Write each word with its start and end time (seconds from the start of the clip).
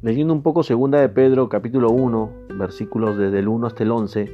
Leyendo 0.00 0.32
un 0.32 0.42
poco 0.42 0.62
segunda 0.62 1.00
de 1.00 1.08
Pedro 1.08 1.48
capítulo 1.48 1.90
1, 1.90 2.30
versículos 2.56 3.18
desde 3.18 3.40
el 3.40 3.48
1 3.48 3.66
hasta 3.66 3.82
el 3.82 3.90
11, 3.90 4.26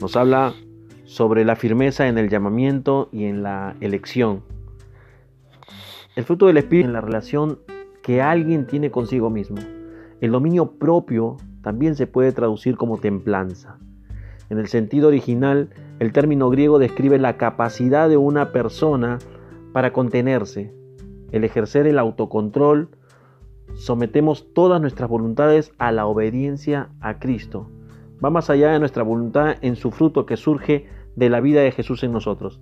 nos 0.00 0.14
habla 0.14 0.54
sobre 1.02 1.44
la 1.44 1.56
firmeza 1.56 2.06
en 2.06 2.16
el 2.16 2.28
llamamiento 2.28 3.08
y 3.10 3.24
en 3.24 3.42
la 3.42 3.74
elección. 3.80 4.44
El 6.14 6.22
fruto 6.22 6.46
del 6.46 6.58
Espíritu 6.58 6.86
en 6.86 6.92
la 6.92 7.00
relación 7.00 7.58
que 8.02 8.22
alguien 8.22 8.68
tiene 8.68 8.92
consigo 8.92 9.30
mismo. 9.30 9.58
El 10.20 10.30
dominio 10.30 10.78
propio 10.78 11.38
también 11.60 11.96
se 11.96 12.06
puede 12.06 12.30
traducir 12.30 12.76
como 12.76 12.98
templanza. 12.98 13.78
En 14.48 14.58
el 14.58 14.68
sentido 14.68 15.08
original, 15.08 15.70
el 15.98 16.12
término 16.12 16.50
griego 16.50 16.78
describe 16.78 17.18
la 17.18 17.36
capacidad 17.36 18.08
de 18.08 18.16
una 18.16 18.52
persona 18.52 19.18
para 19.72 19.92
contenerse, 19.92 20.72
el 21.32 21.42
ejercer 21.42 21.88
el 21.88 21.98
autocontrol, 21.98 22.90
sometemos 23.80 24.52
todas 24.52 24.78
nuestras 24.78 25.08
voluntades 25.08 25.72
a 25.78 25.90
la 25.90 26.04
obediencia 26.04 26.90
a 27.00 27.18
Cristo. 27.18 27.70
Va 28.22 28.28
más 28.28 28.50
allá 28.50 28.72
de 28.72 28.78
nuestra 28.78 29.02
voluntad 29.02 29.56
en 29.62 29.74
su 29.74 29.90
fruto 29.90 30.26
que 30.26 30.36
surge 30.36 30.86
de 31.16 31.30
la 31.30 31.40
vida 31.40 31.62
de 31.62 31.72
Jesús 31.72 32.02
en 32.04 32.12
nosotros. 32.12 32.60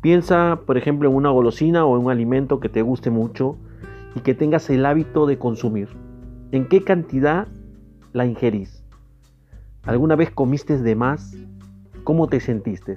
Piensa, 0.00 0.60
por 0.64 0.78
ejemplo, 0.78 1.10
en 1.10 1.14
una 1.14 1.28
golosina 1.28 1.84
o 1.84 1.98
en 1.98 2.06
un 2.06 2.10
alimento 2.10 2.60
que 2.60 2.70
te 2.70 2.80
guste 2.80 3.10
mucho 3.10 3.58
y 4.14 4.20
que 4.20 4.34
tengas 4.34 4.70
el 4.70 4.86
hábito 4.86 5.26
de 5.26 5.38
consumir. 5.38 5.90
¿En 6.50 6.66
qué 6.66 6.82
cantidad 6.82 7.46
la 8.14 8.24
ingerís? 8.24 8.82
¿Alguna 9.82 10.16
vez 10.16 10.30
comiste 10.30 10.78
de 10.78 10.96
más? 10.96 11.36
¿Cómo 12.04 12.26
te 12.26 12.40
sentiste? 12.40 12.96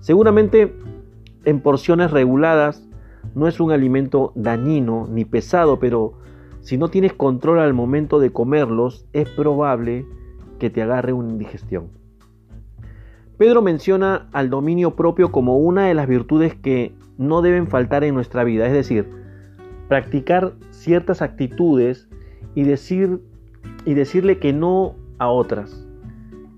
Seguramente 0.00 0.76
en 1.46 1.60
porciones 1.60 2.10
reguladas 2.10 2.86
no 3.34 3.48
es 3.48 3.60
un 3.60 3.72
alimento 3.72 4.32
dañino 4.34 5.06
ni 5.10 5.24
pesado, 5.24 5.78
pero 5.78 6.14
si 6.60 6.76
no 6.76 6.88
tienes 6.88 7.12
control 7.12 7.58
al 7.58 7.74
momento 7.74 8.18
de 8.20 8.30
comerlos, 8.30 9.06
es 9.12 9.28
probable 9.28 10.06
que 10.58 10.70
te 10.70 10.82
agarre 10.82 11.12
una 11.12 11.30
indigestión. 11.30 11.88
Pedro 13.38 13.62
menciona 13.62 14.28
al 14.32 14.50
dominio 14.50 14.94
propio 14.94 15.32
como 15.32 15.58
una 15.58 15.86
de 15.86 15.94
las 15.94 16.06
virtudes 16.06 16.54
que 16.54 16.94
no 17.18 17.42
deben 17.42 17.66
faltar 17.66 18.04
en 18.04 18.14
nuestra 18.14 18.44
vida, 18.44 18.66
es 18.66 18.72
decir, 18.72 19.08
practicar 19.88 20.54
ciertas 20.70 21.22
actitudes 21.22 22.08
y, 22.54 22.62
decir, 22.62 23.20
y 23.84 23.94
decirle 23.94 24.38
que 24.38 24.52
no 24.52 24.94
a 25.18 25.28
otras. 25.28 25.86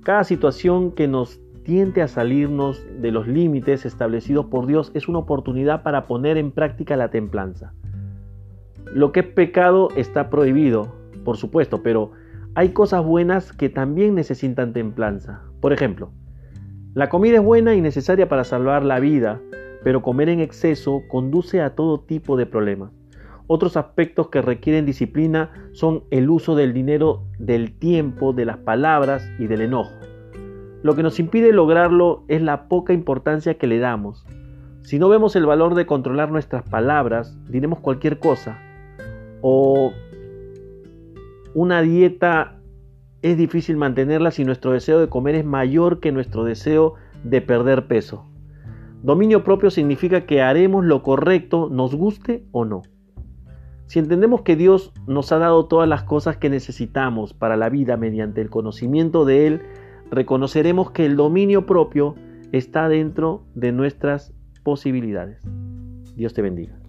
Cada 0.03 0.25
situación 0.25 0.93
que 0.93 1.09
nos 1.09 1.41
tiente 1.65 2.03
a 2.03 2.09
salirnos 2.09 2.85
de 3.01 3.11
los 3.11 3.27
límites 3.27 3.85
establecidos 3.85 4.47
por 4.47 4.67
Dios 4.67 4.93
es 4.95 5.09
una 5.09 5.19
oportunidad 5.19 5.83
para 5.83 6.07
poner 6.07 6.37
en 6.37 6.53
práctica 6.53 6.97
la 6.97 7.11
templanza. 7.11 7.73
Lo 8.93 9.13
que 9.13 9.21
es 9.21 9.27
pecado 9.27 9.89
está 9.97 10.31
prohibido, 10.31 10.95
por 11.25 11.37
supuesto, 11.37 11.83
pero 11.83 12.13
hay 12.55 12.69
cosas 12.69 13.05
buenas 13.05 13.53
que 13.53 13.69
también 13.69 14.15
necesitan 14.15 14.73
templanza. 14.73 15.43
Por 15.61 15.73
ejemplo, 15.73 16.13
la 16.93 17.09
comida 17.09 17.39
es 17.39 17.43
buena 17.43 17.75
y 17.75 17.81
necesaria 17.81 18.29
para 18.29 18.45
salvar 18.45 18.85
la 18.85 19.01
vida, 19.01 19.41
pero 19.83 20.03
comer 20.03 20.29
en 20.29 20.41
exceso 20.41 21.03
conduce 21.09 21.61
a 21.61 21.75
todo 21.75 22.01
tipo 22.01 22.37
de 22.37 22.47
problemas. 22.47 22.93
Otros 23.47 23.77
aspectos 23.77 24.29
que 24.29 24.41
requieren 24.41 24.87
disciplina 24.87 25.51
son 25.73 26.05
el 26.11 26.31
uso 26.31 26.55
del 26.55 26.73
dinero, 26.73 27.25
del 27.39 27.79
tiempo, 27.79 28.33
de 28.33 28.45
las 28.45 28.59
palabras 28.59 29.29
y 29.39 29.47
del 29.47 29.63
enojo. 29.63 29.93
Lo 30.85 30.95
que 30.95 31.03
nos 31.03 31.19
impide 31.19 31.51
lograrlo 31.51 32.25
es 32.29 32.43
la 32.43 32.69
poca 32.69 32.93
importancia 32.93 33.55
que 33.55 33.67
le 33.67 33.79
damos. 33.79 34.27
Si 34.83 34.99
no 34.99 35.09
vemos 35.09 35.35
el 35.35 35.47
valor 35.47 35.75
de 35.75 35.87
controlar 35.87 36.31
nuestras 36.31 36.63
palabras, 36.63 37.39
diremos 37.49 37.79
cualquier 37.81 38.19
cosa. 38.19 38.59
O 39.41 39.93
una 41.55 41.81
dieta 41.81 42.61
es 43.23 43.39
difícil 43.39 43.79
mantenerla 43.79 44.31
si 44.31 44.45
nuestro 44.45 44.73
deseo 44.73 45.01
de 45.01 45.09
comer 45.09 45.37
es 45.37 45.47
mayor 45.47 46.01
que 46.01 46.13
nuestro 46.13 46.45
deseo 46.45 46.97
de 47.23 47.41
perder 47.41 47.87
peso. 47.87 48.27
Dominio 49.03 49.43
propio 49.43 49.71
significa 49.71 50.27
que 50.27 50.43
haremos 50.43 50.85
lo 50.85 51.03
correcto, 51.03 51.71
nos 51.73 51.95
guste 51.95 52.45
o 52.53 52.67
no. 52.67 52.83
Si 53.87 54.01
entendemos 54.01 54.43
que 54.43 54.55
Dios 54.55 54.93
nos 55.07 55.33
ha 55.33 55.39
dado 55.39 55.65
todas 55.65 55.89
las 55.89 56.03
cosas 56.03 56.37
que 56.37 56.51
necesitamos 56.51 57.33
para 57.33 57.57
la 57.57 57.71
vida 57.71 57.97
mediante 57.97 58.43
el 58.43 58.51
conocimiento 58.51 59.25
de 59.25 59.47
Él, 59.47 59.63
reconoceremos 60.15 60.91
que 60.91 61.07
el 61.07 61.17
dominio 61.17 61.67
propio 61.67 62.15
está 62.53 62.89
dentro 62.89 63.45
de 63.55 63.73
nuestras 63.73 64.33
posibilidades. 64.63 65.41
Dios 66.17 66.35
te 66.35 66.43
bendiga. 66.43 66.84